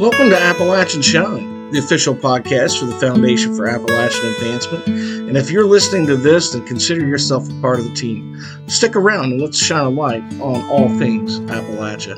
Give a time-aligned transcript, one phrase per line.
[0.00, 4.86] Welcome to Appalachian Shine, the official podcast for the Foundation for Appalachian Advancement.
[4.86, 8.40] And if you're listening to this, then consider yourself a part of the team.
[8.66, 12.16] Stick around and let's shine a light on all things Appalachia.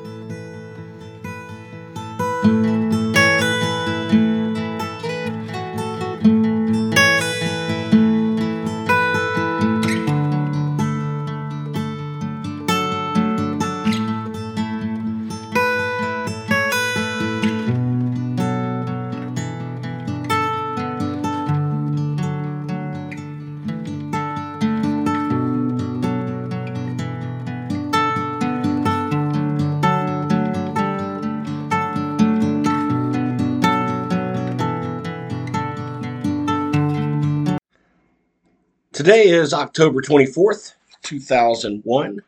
[38.93, 42.21] Today is October 24th, 2001.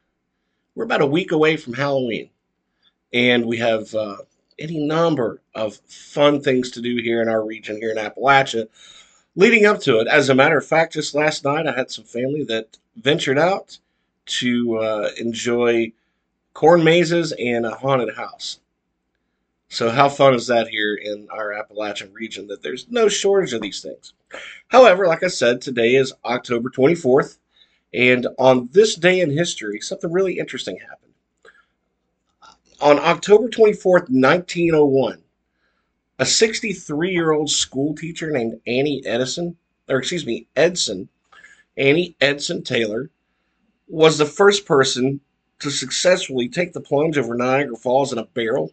[0.74, 2.30] We're about a week away from Halloween,
[3.12, 4.16] and we have uh,
[4.59, 8.69] any number of fun things to do here in our region, here in Appalachia,
[9.36, 10.08] leading up to it.
[10.08, 13.78] As a matter of fact, just last night I had some family that ventured out
[14.27, 15.92] to uh, enjoy
[16.55, 18.61] corn mazes and a haunted house.
[19.69, 23.62] So, how fun is that here in our Appalachian region that there's no shortage of
[23.62, 24.12] these things?
[24.69, 27.39] However, like I said, today is October 24th,
[27.92, 31.12] and on this day in history, something really interesting happened.
[32.81, 35.23] On October 24th, 1901,
[36.19, 39.57] a 63 year old school teacher named Annie Edison,
[39.89, 41.09] or excuse me, Edson,
[41.77, 43.11] Annie Edson Taylor,
[43.89, 45.20] was the first person
[45.61, 48.73] to successfully take the plunge over Niagara Falls in a barrel.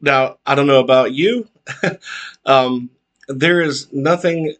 [0.00, 1.48] Now, I don't know about you.
[2.46, 2.90] um,
[3.28, 4.54] there is nothing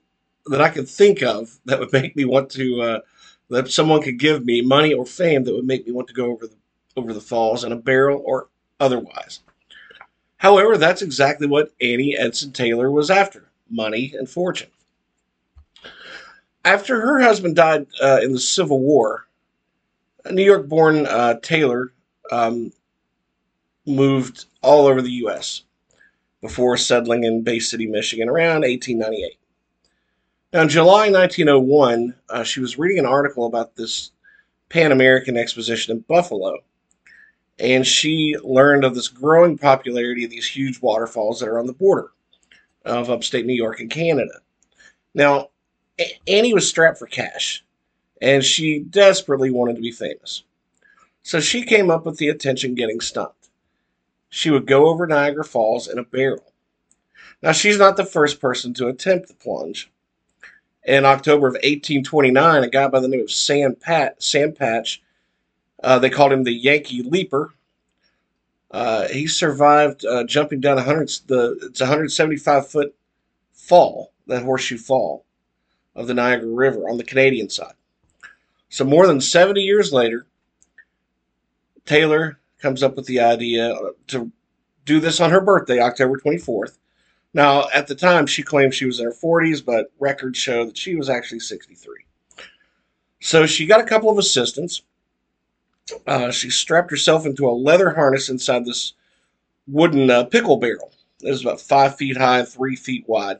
[0.46, 3.00] that I could think of that would make me want to uh,
[3.50, 6.26] that someone could give me money or fame that would make me want to go
[6.26, 6.56] over the
[6.96, 8.48] over the falls in a barrel or
[8.80, 9.40] otherwise.
[10.36, 14.70] However, that's exactly what Annie Edson Taylor was after money and fortune.
[16.64, 19.26] After her husband died uh, in the Civil War,
[20.24, 21.92] a New York born uh, Taylor
[22.30, 22.72] um,
[23.86, 25.64] moved all over the U.S
[26.44, 29.38] before settling in Bay City, Michigan around 1898.
[30.52, 34.10] Now, in July 1901, uh, she was reading an article about this
[34.68, 36.58] Pan American Exposition in Buffalo,
[37.58, 41.72] and she learned of this growing popularity of these huge waterfalls that are on the
[41.72, 42.12] border
[42.84, 44.40] of upstate New York and Canada.
[45.14, 45.48] Now,
[46.28, 47.64] Annie was strapped for cash,
[48.20, 50.42] and she desperately wanted to be famous.
[51.22, 53.32] So she came up with the attention getting stunt
[54.34, 56.52] she would go over Niagara Falls in a barrel.
[57.40, 59.92] Now, she's not the first person to attempt the plunge.
[60.82, 65.00] In October of 1829, a guy by the name of Sam, Pat, Sam Patch,
[65.84, 67.54] uh, they called him the Yankee Leaper.
[68.72, 72.92] Uh, he survived uh, jumping down 100, the, it's 175 foot
[73.52, 75.24] fall, that horseshoe fall
[75.94, 77.74] of the Niagara River on the Canadian side.
[78.68, 80.26] So, more than 70 years later,
[81.86, 83.76] Taylor comes up with the idea
[84.06, 84.32] to
[84.86, 86.78] do this on her birthday, October 24th.
[87.34, 90.78] Now, at the time, she claimed she was in her 40s, but records show that
[90.78, 92.06] she was actually 63.
[93.20, 94.80] So she got a couple of assistants.
[96.06, 98.94] Uh, she strapped herself into a leather harness inside this
[99.66, 100.90] wooden uh, pickle barrel.
[101.22, 103.38] It was about five feet high three feet wide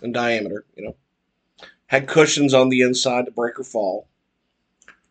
[0.00, 0.96] in diameter, you know.
[1.88, 4.08] Had cushions on the inside to break her fall.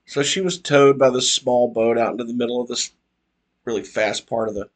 [0.08, 2.92] So she was towed by this small boat out into the middle of this
[3.66, 4.70] really fast part of the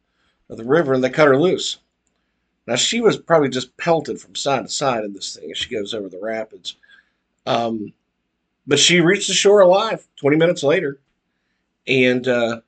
[0.49, 1.77] of the river, and they cut her loose.
[2.67, 5.73] Now she was probably just pelted from side to side in this thing as she
[5.73, 6.75] goes over the rapids.
[7.45, 7.93] Um,
[8.67, 10.99] but she reached the shore alive 20 minutes later,
[11.87, 12.61] and uh,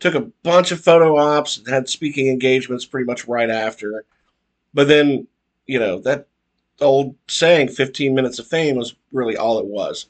[0.00, 4.04] took a bunch of photo ops and had speaking engagements pretty much right after.
[4.74, 5.28] But then,
[5.66, 6.26] you know, that
[6.80, 10.06] old saying 15 minutes of fame was really all it was.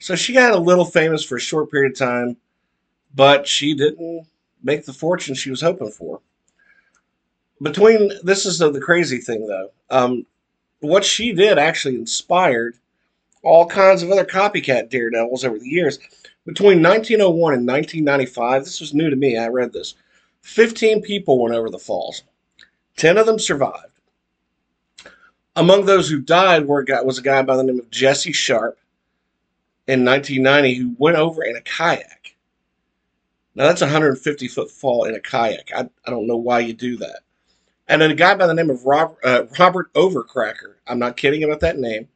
[0.00, 2.36] So she got a little famous for a short period of time,
[3.14, 4.26] but she didn't
[4.64, 6.20] make the fortune she was hoping for.
[7.62, 9.70] Between this is the, the crazy thing though.
[9.90, 10.26] Um,
[10.80, 12.76] what she did actually inspired
[13.42, 15.98] all kinds of other copycat daredevils over the years.
[16.46, 19.38] Between 1901 and 1995, this was new to me.
[19.38, 19.94] I read this.
[20.42, 22.22] 15 people went over the falls.
[22.96, 23.92] 10 of them survived.
[25.56, 28.32] Among those who died were a guy, was a guy by the name of Jesse
[28.32, 28.78] Sharp
[29.86, 32.23] in 1990 who went over in a kayak.
[33.54, 35.70] Now that's a 150 foot fall in a kayak.
[35.74, 37.20] I, I don't know why you do that.
[37.86, 41.44] And then a guy by the name of Robert, uh, Robert Overacker, I'm not kidding
[41.44, 42.08] about that name,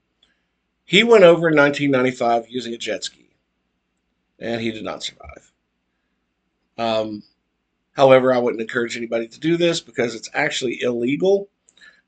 [0.84, 3.28] he went over in 1995 using a jet ski,
[4.38, 5.52] and he did not survive.
[6.78, 7.22] Um,
[7.98, 11.48] However, I wouldn't encourage anybody to do this because it's actually illegal.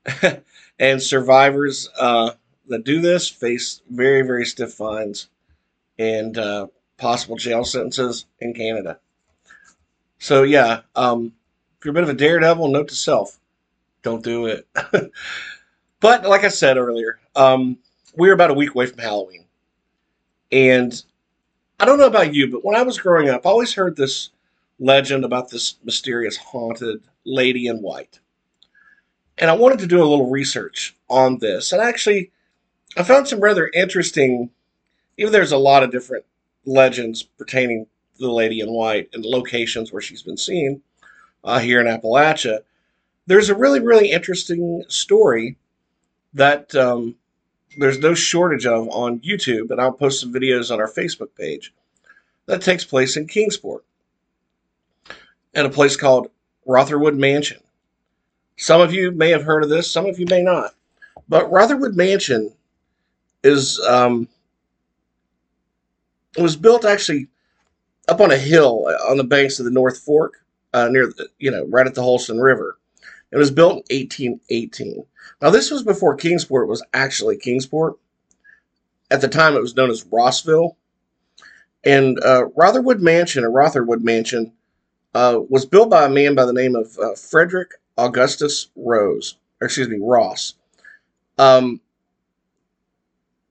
[0.79, 2.31] and survivors uh,
[2.69, 5.27] that do this face very, very stiff fines
[5.99, 9.01] and uh, possible jail sentences in Canada.
[10.21, 11.33] So, yeah, um,
[11.79, 13.39] if you're a bit of a daredevil, note to self
[14.03, 14.67] don't do it.
[15.99, 17.79] but, like I said earlier, um,
[18.15, 19.45] we're about a week away from Halloween.
[20.51, 21.03] And
[21.79, 24.29] I don't know about you, but when I was growing up, I always heard this
[24.79, 28.19] legend about this mysterious haunted lady in white.
[29.39, 31.71] And I wanted to do a little research on this.
[31.71, 32.31] And actually,
[32.95, 34.51] I found some rather interesting,
[35.17, 36.25] even there's a lot of different
[36.63, 37.87] legends pertaining
[38.21, 40.81] the lady in white and the locations where she's been seen
[41.43, 42.59] uh, here in Appalachia.
[43.27, 45.57] There's a really, really interesting story
[46.33, 47.15] that um,
[47.77, 51.73] there's no shortage of on YouTube, and I'll post some videos on our Facebook page
[52.45, 53.83] that takes place in Kingsport
[55.53, 56.29] at a place called
[56.65, 57.59] Rotherwood Mansion.
[58.57, 60.75] Some of you may have heard of this, some of you may not.
[61.27, 62.53] But Rotherwood Mansion
[63.43, 64.27] is um,
[66.37, 67.27] was built actually
[68.07, 70.43] up on a hill on the banks of the North Fork,
[70.73, 72.77] uh, near the, you know right at the Holston River.
[73.31, 75.05] It was built in 1818.
[75.41, 77.97] Now, this was before Kingsport was actually Kingsport.
[79.09, 80.77] At the time, it was known as Rossville.
[81.83, 84.53] And uh, Rotherwood Mansion, or Rotherwood Mansion,
[85.15, 89.65] uh, was built by a man by the name of uh, Frederick Augustus Rose, or
[89.65, 90.55] excuse me, Ross.
[91.37, 91.81] Um,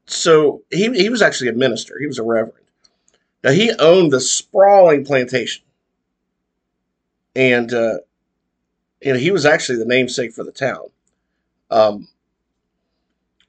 [0.07, 2.60] so he, he was actually a minister, he was a reverend.
[3.43, 5.65] Now, he owned the sprawling plantation.
[7.35, 7.99] And, uh,
[9.01, 10.85] you know, he was actually the namesake for the town.
[11.71, 12.09] Um,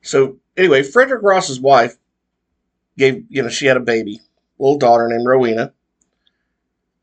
[0.01, 1.97] so anyway, Frederick Ross's wife
[2.97, 4.21] gave, you know, she had a baby,
[4.59, 5.73] little daughter named Rowena.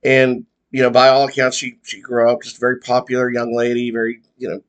[0.03, 3.55] And, you know, by all accounts, she, she grew up just a very popular young
[3.55, 4.63] lady, very, you know,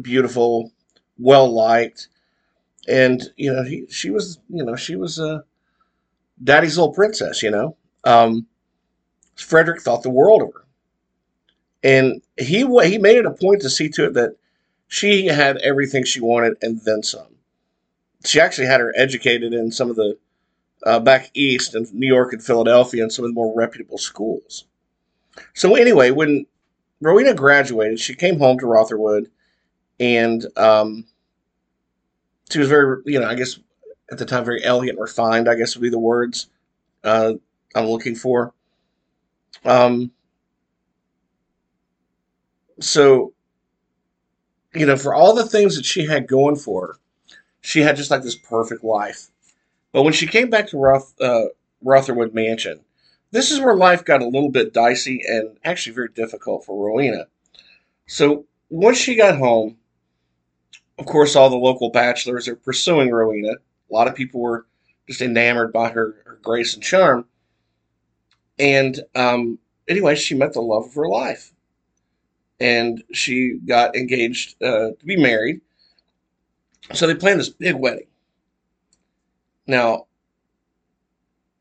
[0.00, 0.72] beautiful,
[1.18, 2.08] well liked.
[2.88, 5.44] And, you know, he, she was, you know, she was a
[6.42, 7.76] daddy's little princess, you know.
[8.04, 8.46] Um,
[9.36, 10.64] Frederick thought the world of her.
[11.82, 14.36] And he he made it a point to see to it that
[14.88, 17.36] she had everything she wanted and then some.
[18.24, 20.18] She actually had her educated in some of the
[20.84, 24.64] uh, back east in New York and Philadelphia and some of the more reputable schools.
[25.54, 26.46] So anyway, when
[27.00, 29.30] Rowena graduated, she came home to Rotherwood,
[30.00, 31.06] and um,
[32.50, 33.58] she was very, you know, I guess
[34.10, 35.48] at the time very elegant, refined.
[35.48, 36.48] I guess would be the words
[37.04, 37.34] uh,
[37.74, 38.52] I'm looking for.
[39.64, 40.12] Um,
[42.80, 43.32] so
[44.74, 46.96] you know, for all the things that she had going for her,
[47.60, 49.28] she had just like this perfect life.
[49.92, 51.46] But when she came back to Roth, uh,
[51.82, 52.80] Rotherwood Mansion,
[53.30, 57.26] this is where life got a little bit dicey and actually very difficult for Rowena.
[58.06, 59.78] So once she got home,
[60.98, 63.54] of course, all the local bachelors are pursuing Rowena.
[63.90, 64.66] A lot of people were
[65.08, 67.26] just enamored by her, her grace and charm.
[68.58, 71.52] And um, anyway, she met the love of her life
[72.58, 75.60] and she got engaged uh, to be married.
[76.92, 78.06] So they planned this big wedding.
[79.66, 80.06] Now,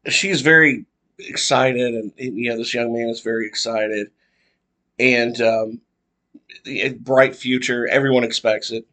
[0.07, 0.85] she's very
[1.17, 4.11] excited, and you know this young man is very excited,
[4.99, 5.81] and um,
[6.67, 7.87] a bright future.
[7.87, 8.85] Everyone expects it,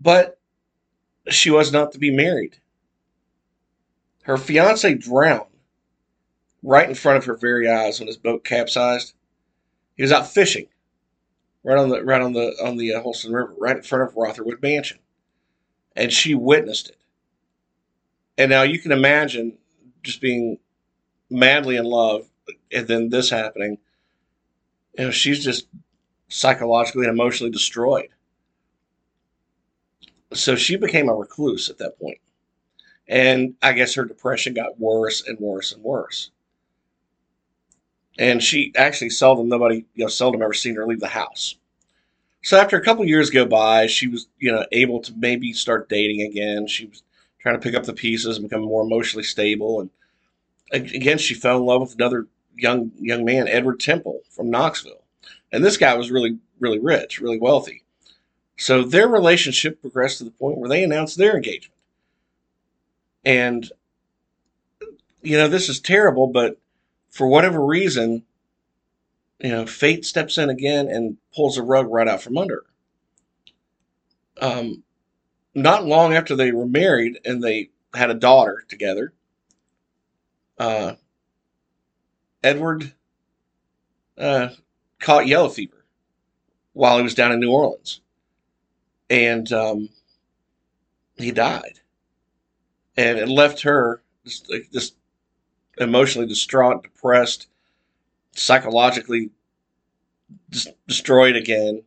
[0.00, 0.38] but
[1.28, 2.56] she was not to be married.
[4.22, 5.46] Her fiance drowned
[6.62, 9.14] right in front of her very eyes when his boat capsized.
[9.96, 10.66] He was out fishing,
[11.62, 14.16] right on the right on the on the uh, Holston River, right in front of
[14.16, 14.98] Rotherwood Mansion,
[15.94, 16.98] and she witnessed it.
[18.36, 19.56] And now you can imagine
[20.02, 20.58] just being
[21.30, 22.28] madly in love,
[22.70, 23.78] and then this happening.
[24.98, 25.66] You know, she's just
[26.28, 28.08] psychologically and emotionally destroyed.
[30.32, 32.18] So she became a recluse at that point.
[33.08, 36.30] And I guess her depression got worse and worse and worse
[38.18, 41.56] and she actually seldom nobody you know seldom ever seen her leave the house.
[42.42, 45.88] So after a couple years go by, she was you know able to maybe start
[45.88, 46.66] dating again.
[46.66, 47.02] She was
[47.40, 49.80] trying to pick up the pieces and become more emotionally stable.
[49.80, 49.90] And
[50.72, 55.04] again, she fell in love with another young young man, Edward Temple from Knoxville,
[55.52, 57.82] and this guy was really really rich, really wealthy.
[58.56, 61.74] So their relationship progressed to the point where they announced their engagement.
[63.24, 63.70] And
[65.22, 66.58] you know this is terrible, but
[67.10, 68.22] for whatever reason,
[69.40, 72.64] you know, fate steps in again and pulls the rug right out from under.
[74.40, 74.82] Um,
[75.54, 79.12] not long after they were married and they had a daughter together,
[80.58, 80.94] uh,
[82.42, 82.92] Edward
[84.18, 84.50] uh,
[85.00, 85.84] caught yellow fever
[86.72, 88.00] while he was down in New Orleans,
[89.10, 89.88] and um,
[91.16, 91.80] he died,
[92.96, 94.94] and it left her just, like, just
[95.78, 97.48] emotionally distraught, depressed,
[98.32, 99.30] psychologically
[100.86, 101.82] destroyed again.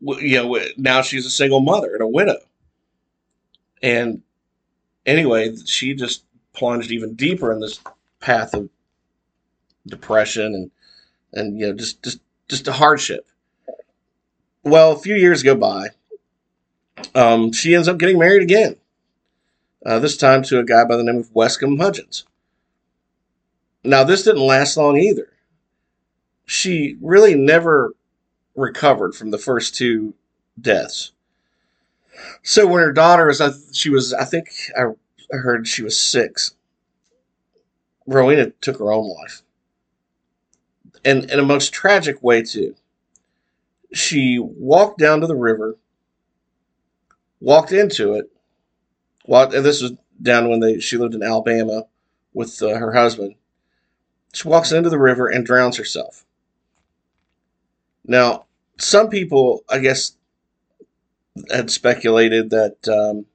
[0.00, 2.38] You know, now she's a single mother and a widow.
[3.82, 4.22] And
[5.06, 7.80] anyway, she just plunged even deeper in this
[8.20, 8.68] path of
[9.86, 10.70] depression and
[11.32, 13.26] and you know just just just a hardship.
[14.62, 15.88] Well, a few years go by.
[17.14, 18.76] Um, she ends up getting married again.
[19.84, 22.24] Uh, this time to a guy by the name of Wescombe Hudgens.
[23.84, 25.32] Now, this didn't last long either.
[26.44, 27.94] She really never
[28.56, 30.14] recovered from the first two
[30.60, 31.12] deaths.
[32.42, 34.86] So when her daughter was, she was, I think I
[35.30, 36.54] heard she was six.
[38.06, 39.42] Rowena took her own life,
[41.04, 42.74] and in a most tragic way too.
[43.92, 45.76] She walked down to the river,
[47.40, 48.30] walked into it.
[49.26, 51.84] Walked, and this was down when they she lived in Alabama
[52.32, 53.34] with uh, her husband.
[54.32, 56.24] She walks into the river and drowns herself.
[58.06, 58.46] Now,
[58.78, 60.16] some people, I guess,
[61.50, 63.26] had speculated that um,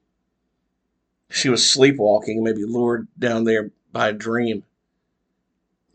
[1.30, 4.64] she was sleepwalking, maybe lured down there by a dream.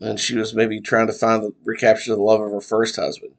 [0.00, 3.32] And she was maybe trying to find the recapture the love of her first husband.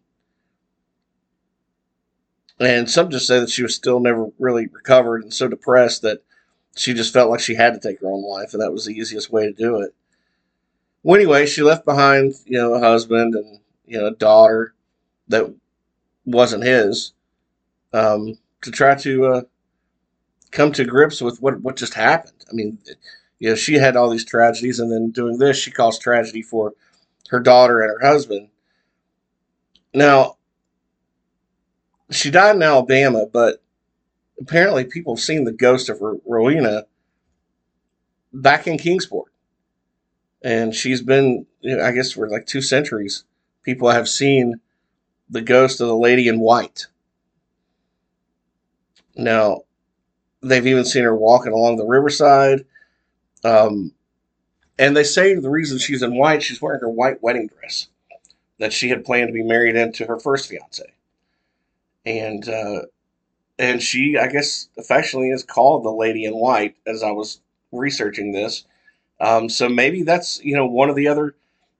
[2.61, 6.21] And some just say that she was still never really recovered and so depressed that
[6.77, 8.93] she just felt like she had to take her own life, and that was the
[8.93, 9.95] easiest way to do it.
[11.01, 14.75] Well, anyway, she left behind, you know, a husband and you know a daughter
[15.27, 15.51] that
[16.25, 17.13] wasn't his,
[17.93, 19.41] um, to try to uh,
[20.51, 22.45] come to grips with what what just happened.
[22.49, 22.77] I mean,
[23.39, 26.73] you know, she had all these tragedies, and then doing this, she caused tragedy for
[27.29, 28.49] her daughter and her husband.
[29.95, 30.37] Now,
[32.11, 33.61] she died in Alabama, but
[34.39, 36.85] apparently people have seen the ghost of Rowena
[38.33, 39.31] back in Kingsport.
[40.43, 43.23] And she's been, you know, I guess, for like two centuries,
[43.63, 44.59] people have seen
[45.29, 46.87] the ghost of the lady in white.
[49.15, 49.61] Now,
[50.41, 52.65] they've even seen her walking along the riverside.
[53.43, 53.93] Um,
[54.79, 57.87] and they say the reason she's in white, she's wearing her white wedding dress
[58.57, 60.91] that she had planned to be married into her first fiance.
[62.05, 62.83] And uh,
[63.59, 67.41] and she, I guess, affectionately is called the Lady in White as I was
[67.71, 68.65] researching this.
[69.19, 71.35] Um, so maybe that's you know one of the other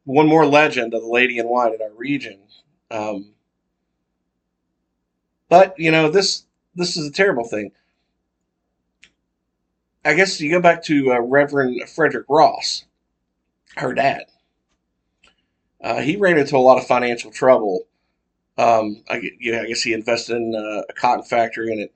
[0.06, 2.40] one more legend of the Lady in White in our region.
[2.92, 3.32] Um,
[5.50, 7.72] but you know this this is a terrible thing.
[10.04, 12.86] I guess you go back to uh, Reverend Frederick Ross,
[13.75, 14.25] her dad.
[15.84, 17.86] Uh, he ran into a lot of financial trouble
[18.58, 21.93] um, I, you know, I guess he invested in uh, a cotton factory and it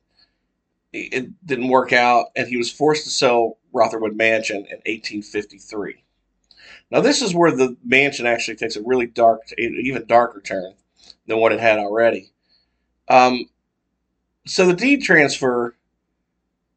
[0.96, 6.04] it didn't work out, and he was forced to sell Rotherwood Mansion in 1853.
[6.90, 10.74] Now, this is where the mansion actually takes a really dark, even darker turn
[11.28, 12.32] than what it had already.
[13.10, 13.50] Um,
[14.46, 15.76] so the deed transfer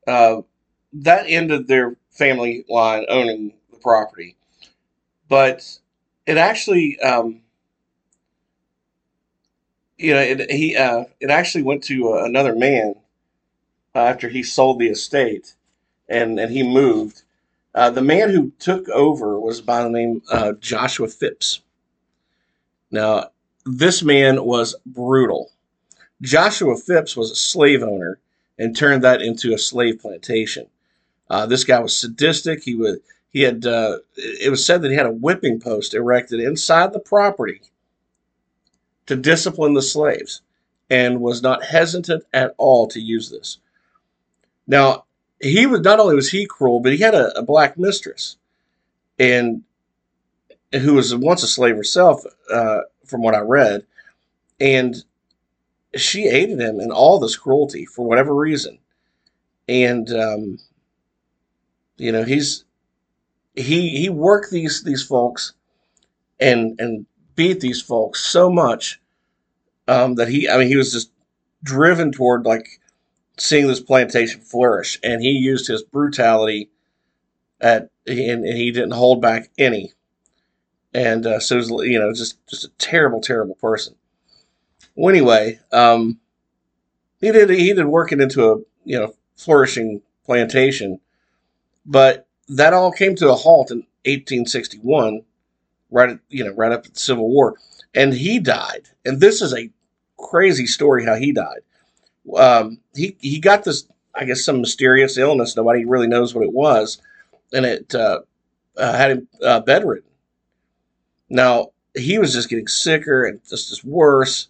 [0.07, 0.43] uh,
[0.93, 4.37] that ended their family line owning the property,
[5.29, 5.79] but
[6.27, 7.43] it actually um,
[9.99, 12.95] you know, it, he uh, it actually went to uh, another man
[13.95, 15.55] uh, after he sold the estate,
[16.09, 17.23] and and he moved.
[17.75, 21.61] Uh, the man who took over was by the name uh, Joshua Phipps.
[22.91, 23.31] Now,
[23.67, 25.51] this man was brutal.
[26.23, 28.19] Joshua Phipps was a slave owner
[28.59, 30.67] and turned that into a slave plantation.
[31.29, 32.63] Uh, this guy was sadistic.
[32.63, 33.01] He would
[33.31, 37.61] he had it was said that he had a whipping post erected inside the property
[39.09, 40.43] to discipline the slaves
[40.91, 43.59] and was not hesitant at all to use this.
[44.67, 45.05] Now,
[45.41, 48.37] he was not only was he cruel, but he had a, a black mistress,
[49.19, 49.63] and
[50.73, 52.23] who was once a slave herself,
[52.53, 53.87] uh, from what I read,
[54.61, 54.97] and
[55.97, 58.79] she aided him in all this cruelty for whatever reason,
[59.69, 60.59] and um,
[61.97, 62.65] you know he's
[63.55, 65.55] he he worked these these folks
[66.41, 67.07] and and
[67.39, 69.01] beat these folks so much
[69.87, 71.13] um, that he, I mean, he was just
[71.63, 72.81] driven toward like
[73.39, 76.69] seeing this plantation flourish, and he used his brutality
[77.61, 79.93] at, and, and he didn't hold back any.
[80.93, 83.95] And uh, so, was, you know, just just a terrible, terrible person.
[84.97, 86.19] Well, anyway, um,
[87.21, 90.99] he did he did work it into a you know flourishing plantation,
[91.87, 95.23] but that all came to a halt in 1861
[95.91, 97.57] right at, you know right up at the Civil War,
[97.95, 98.89] and he died.
[99.05, 99.71] And this is a
[100.19, 101.61] crazy story how he died.
[102.37, 105.57] Um, he he got this I guess some mysterious illness.
[105.57, 107.01] Nobody really knows what it was,
[107.53, 108.21] and it uh,
[108.77, 110.11] uh, had him uh, bedridden.
[111.29, 114.49] Now he was just getting sicker and just, just worse.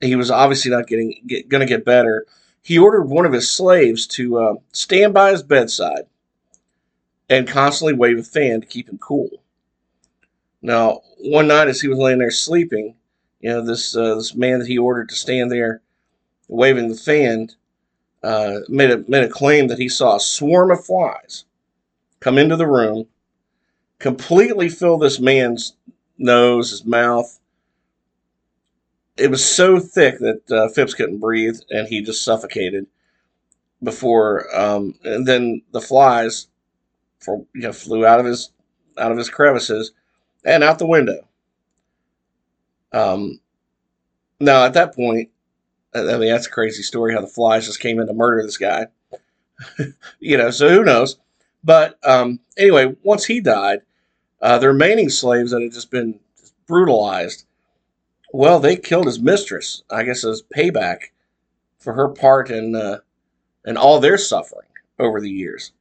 [0.00, 2.26] He was obviously not getting get, going to get better.
[2.62, 6.06] He ordered one of his slaves to uh, stand by his bedside
[7.28, 9.42] and constantly wave a fan to keep him cool.
[10.64, 12.96] Now, one night as he was laying there sleeping,
[13.40, 15.82] you know, this uh, this man that he ordered to stand there
[16.48, 17.50] waving the fan
[18.22, 21.44] uh, made a made a claim that he saw a swarm of flies
[22.20, 23.08] come into the room,
[23.98, 25.74] completely fill this man's
[26.16, 27.38] nose, his mouth.
[29.18, 32.86] It was so thick that uh, Phipps couldn't breathe, and he just suffocated.
[33.82, 36.46] Before, um, and then the flies,
[37.18, 38.50] for you know, flew out of his
[38.96, 39.92] out of his crevices
[40.44, 41.26] and out the window.
[42.92, 43.40] Um,
[44.40, 45.30] now at that point,
[45.94, 48.58] I mean, that's a crazy story how the flies just came in to murder this
[48.58, 48.86] guy.
[50.18, 51.18] you know, so who knows?
[51.62, 53.80] But um, anyway, once he died,
[54.42, 56.20] uh, the remaining slaves that had just been
[56.66, 57.46] brutalized,
[58.32, 61.10] well, they killed his mistress, I guess, as payback
[61.78, 62.98] for her part in uh,
[63.64, 65.72] in all their suffering over the years.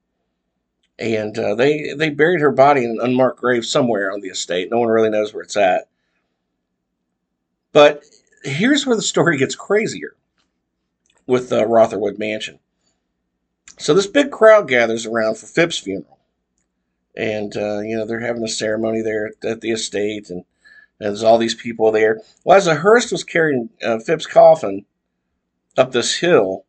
[0.99, 4.69] And uh, they they buried her body in an unmarked grave somewhere on the estate.
[4.69, 5.87] No one really knows where it's at.
[7.71, 8.03] But
[8.43, 10.15] here's where the story gets crazier
[11.25, 12.59] with uh, Rotherwood Mansion.
[13.79, 16.19] So this big crowd gathers around for Phipps' funeral,
[17.17, 20.45] and uh, you know they're having a ceremony there at, the estate, and,
[20.99, 22.21] and, there's all these people there.
[22.43, 24.85] Well, as the hearse was carrying uh, Phipps' coffin
[25.75, 26.65] up this hill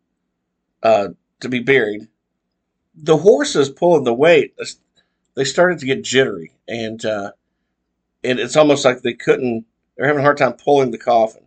[0.82, 1.08] uh,
[1.40, 2.08] to be buried,
[2.96, 4.54] the horses pulling the weight
[5.34, 7.32] they started to get jittery, and uh,
[8.22, 9.66] and it's almost like they couldn't.
[9.96, 11.42] They're having a hard time pulling the coffin.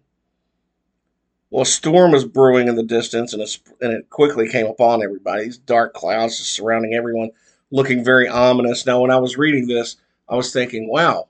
[1.50, 3.42] Well, a storm was brewing in the distance, and,
[3.82, 5.46] and it quickly came upon everybody.
[5.46, 7.32] These dark clouds surrounding everyone,
[7.72, 8.86] looking very ominous.
[8.86, 9.96] Now, when I was reading this,
[10.28, 11.30] I was thinking, wow,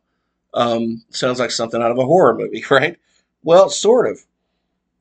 [0.56, 2.97] um, sounds like something out of a horror movie, right?
[3.43, 4.25] Well, sort of.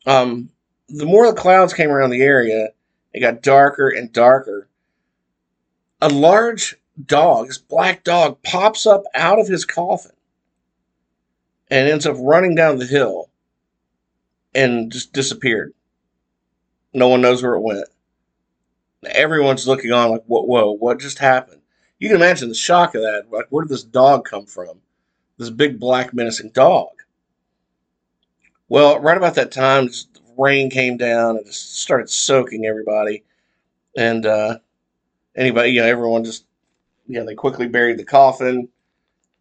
[0.04, 0.50] Um,
[0.88, 2.68] the more the clouds came around the area,
[3.12, 4.68] it got darker and darker.
[6.00, 10.12] A large dog, this black dog, pops up out of his coffin
[11.70, 13.30] and ends up running down the hill
[14.54, 15.72] and just disappeared.
[16.92, 17.88] No one knows where it went.
[19.04, 21.60] Everyone's looking on like, whoa, whoa, what just happened?
[21.98, 23.26] You can imagine the shock of that.
[23.30, 24.80] Like, where did this dog come from?
[25.38, 26.88] This big black menacing dog.
[28.68, 29.90] Well, right about that time,
[30.36, 33.24] rain came down and just started soaking everybody.
[33.96, 34.58] And uh,
[35.36, 36.44] anybody, you know, everyone just,
[37.06, 38.68] you know, they quickly buried the coffin,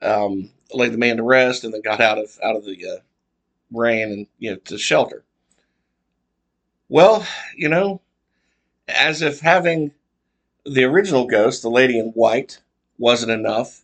[0.02, 3.00] um, laid the man to rest, and then got out of out of the uh,
[3.72, 5.24] rain and you know to shelter.
[6.90, 8.02] Well, you know,
[8.88, 9.92] as if having
[10.66, 12.60] the original ghost, the lady in white,
[12.98, 13.82] wasn't enough,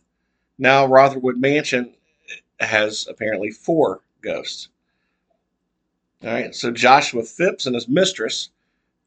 [0.58, 1.94] now Rotherwood Mansion
[2.60, 4.68] has apparently four ghosts.
[6.22, 8.50] All right, so Joshua Phipps and his mistress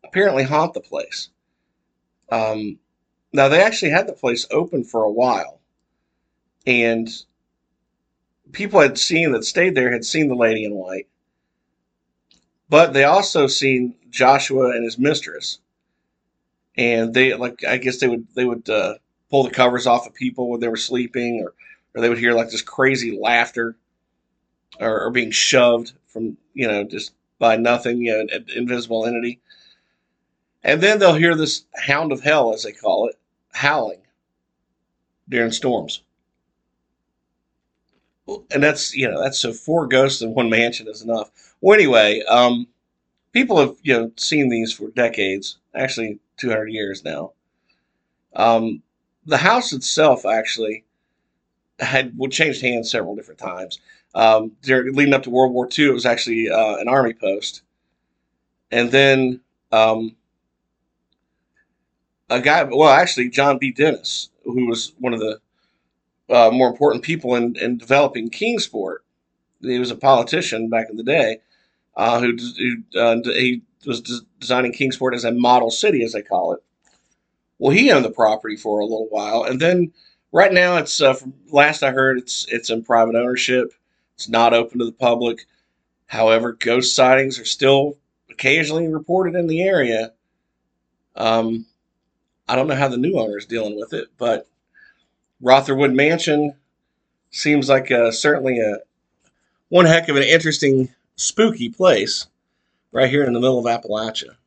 [0.03, 1.29] apparently haunt the place.
[2.29, 2.77] Um,
[3.35, 5.59] now they actually had the place open for a while,
[6.65, 7.09] and
[8.51, 11.07] people had seen that stayed there had seen the lady in white,
[12.69, 15.59] but they also seen Joshua and his mistress,
[16.77, 18.95] and they like I guess they would they would uh,
[19.29, 21.53] pull the covers off of people when they were sleeping, or
[21.93, 23.75] or they would hear like this crazy laughter,
[24.79, 29.39] or, or being shoved from you know just by nothing, you know, an invisible entity.
[30.63, 33.19] And then they'll hear this hound of hell, as they call it,
[33.55, 34.01] howling
[35.29, 36.01] during storms
[38.51, 41.29] and that's you know that's so four ghosts in one mansion is enough.
[41.61, 42.67] Well, anyway, um,
[43.33, 47.33] people have you know seen these for decades, actually 200 years now.
[48.35, 48.81] Um,
[49.25, 50.83] the house itself actually
[51.79, 53.79] had would changed hands several different times.
[54.13, 57.63] Um, during, leading up to World War II, it was actually uh, an army post,
[58.71, 59.41] and then
[59.71, 60.15] um,
[62.29, 62.63] a guy.
[62.63, 63.71] Well, actually, John B.
[63.71, 65.39] Dennis, who was one of the
[66.29, 69.03] uh, more important people in, in developing Kingsport.
[69.61, 71.39] He was a politician back in the day
[71.95, 74.01] uh, who, who uh, he was
[74.39, 76.63] designing Kingsport as a model city, as they call it.
[77.59, 79.93] Well, he owned the property for a little while, and then
[80.31, 83.73] right now it's uh, from last I heard it's it's in private ownership.
[84.15, 85.45] It's not open to the public.
[86.07, 87.97] However, ghost sightings are still
[88.29, 90.11] occasionally reported in the area.
[91.15, 91.65] Um,
[92.47, 94.47] I don't know how the new owner is dealing with it, but
[95.41, 96.55] Rotherwood Mansion
[97.35, 98.77] Seems like uh, certainly a
[99.67, 102.27] one heck of an interesting, spooky place
[102.93, 104.37] right here in the middle of Appalachia.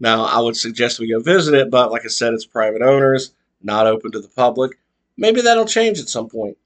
[0.00, 3.34] Now, I would suggest we go visit it, but like I said, it's private owners,
[3.62, 4.80] not open to the public.
[5.16, 6.58] Maybe that'll change at some point.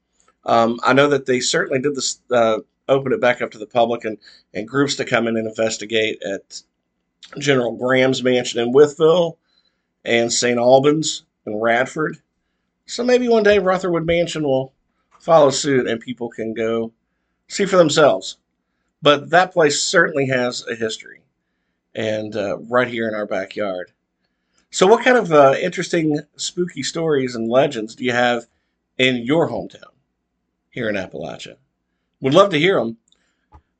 [0.43, 3.67] Um, I know that they certainly did this, uh, open it back up to the
[3.67, 4.17] public and,
[4.55, 6.63] and groups to come in and investigate at
[7.37, 9.37] General Graham's mansion in Wytheville
[10.05, 10.57] and St.
[10.57, 12.17] Albans and Radford.
[12.85, 14.73] So maybe one day Rutherwood Mansion will
[15.19, 16.91] follow suit and people can go
[17.47, 18.37] see for themselves.
[19.01, 21.21] But that place certainly has a history
[21.93, 23.91] and uh, right here in our backyard.
[24.71, 28.47] So, what kind of uh, interesting, spooky stories and legends do you have
[28.97, 29.91] in your hometown
[30.71, 31.57] here in Appalachia?
[32.21, 32.97] Would love to hear them.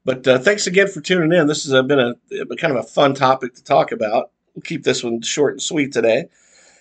[0.06, 1.48] But uh, thanks again for tuning in.
[1.48, 4.32] This has uh, been a, a, kind of a fun topic to talk about.
[4.56, 6.28] We'll keep this one short and sweet today.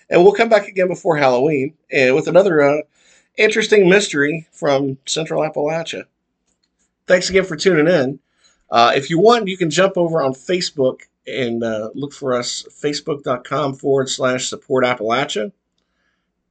[0.09, 2.81] And we'll come back again before Halloween uh, with another uh,
[3.37, 6.03] interesting mystery from Central Appalachia.
[7.07, 8.19] Thanks again for tuning in.
[8.69, 12.63] Uh, if you want, you can jump over on Facebook and uh, look for us
[12.69, 15.51] facebook.com forward slash support Appalachia.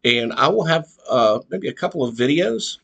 [0.04, 2.78] And I will have uh, maybe a couple of videos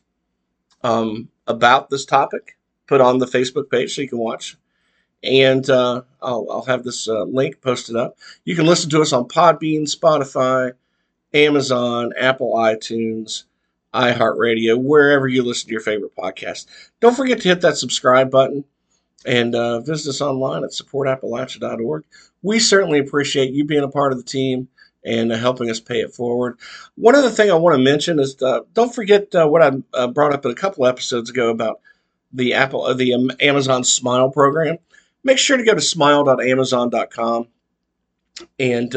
[0.83, 4.57] um, about this topic put on the Facebook page so you can watch.
[5.21, 8.17] And uh, I'll, I'll, have this uh, link posted up.
[8.45, 10.71] You can listen to us on Podbean, Spotify,
[11.33, 13.43] Amazon, Apple iTunes,
[13.93, 16.67] iHeartRadio, wherever you listen to your favorite podcast.
[17.01, 18.63] Don't forget to hit that subscribe button
[19.25, 22.05] and uh, visit us online at supportappalachia.org.
[22.41, 24.69] We certainly appreciate you being a part of the team
[25.03, 26.57] and uh, helping us pay it forward.
[26.95, 30.33] One other thing I want to mention is uh, don't forget uh, what I brought
[30.33, 31.81] up in a couple episodes ago about
[32.31, 34.77] the Apple, the um, Amazon Smile program.
[35.23, 37.47] Make sure to go to smile.amazon.com
[38.59, 38.91] and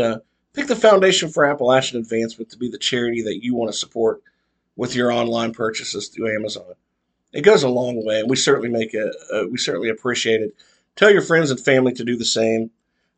[0.53, 4.23] pick the Foundation for Appalachian Advancement to be the charity that you want to support
[4.77, 6.75] with your online purchases through Amazon
[7.33, 9.15] it goes a long way, and we certainly make it.
[9.33, 10.55] Uh, we certainly appreciate it.
[10.97, 12.71] Tell your friends and family to do the same.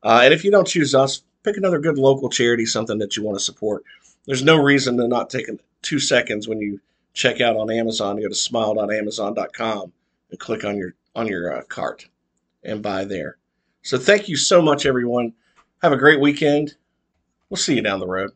[0.02, 3.24] Uh, and if you don't choose us, pick another good local charity, something that you
[3.24, 3.82] want to support.
[4.26, 5.48] There's no reason to not take
[5.82, 6.80] two seconds when you
[7.12, 8.20] check out on Amazon.
[8.20, 9.92] Go to smile.amazon.com
[10.30, 12.08] and click on your on your uh, cart
[12.64, 13.38] and buy there.
[13.83, 15.33] So thank you so much, everyone.
[15.83, 16.74] Have a great weekend.
[17.50, 18.31] We'll see you down the road.